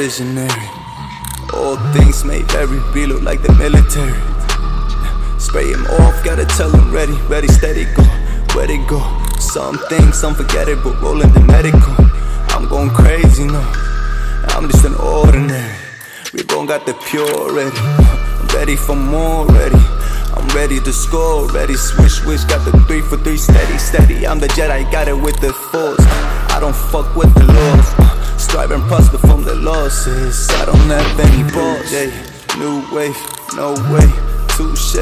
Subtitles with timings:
[0.00, 0.66] visionary.
[1.52, 4.16] All things made very real, look like the military.
[5.38, 8.04] Spray him off, gotta tell him ready, ready, steady, go,
[8.54, 9.00] where they go.
[9.38, 11.94] Some things unforgettable, rolling the medical.
[12.54, 13.60] I'm going crazy, no.
[14.56, 15.76] I'm just an ordinary.
[16.32, 17.76] Reborn got the pure ready.
[17.76, 19.82] I'm ready for more, ready.
[20.32, 21.76] I'm ready to score, ready.
[21.76, 24.26] Swish, swish, got the three for three, steady, steady.
[24.26, 26.06] I'm the Jedi, got it with the force.
[26.54, 27.99] I don't fuck with the laws.
[28.60, 30.46] Strive and prosper from the losses.
[30.50, 31.88] I don't have any balls.
[31.88, 32.12] Yeah,
[32.60, 33.16] new wave,
[33.56, 34.04] no way,
[34.52, 35.00] touche.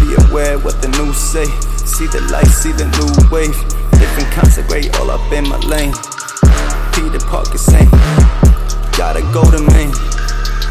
[0.00, 1.44] Be aware what the news say.
[1.84, 3.52] See the light, see the new wave.
[4.00, 5.92] Different concentrate all up in my lane.
[6.96, 7.92] Peter Parker saying,
[8.96, 9.60] gotta go to.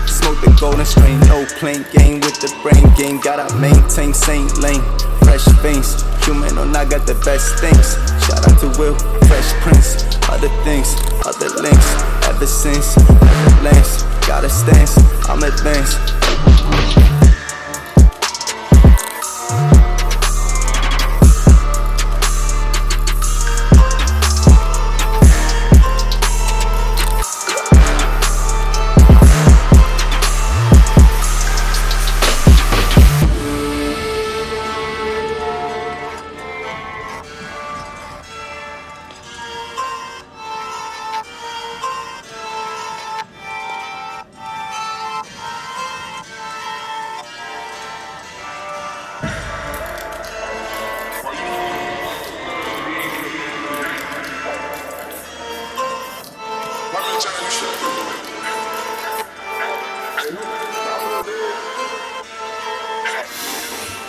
[0.09, 3.21] Smoke the golden strain, no plain game with the brain game.
[3.21, 4.81] Gotta maintain same lane,
[5.21, 6.01] fresh veins.
[6.25, 7.93] Human or not, got the best things.
[8.25, 8.97] Shout out to Will,
[9.29, 10.17] Fresh Prince.
[10.33, 10.97] Other things,
[11.29, 12.12] other links.
[12.35, 14.02] Ever since, ever lance.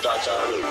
[0.03, 0.63] 大家乐一